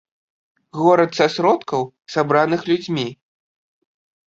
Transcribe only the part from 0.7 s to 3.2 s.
Горад са сродкаў, сабраных людзьмі.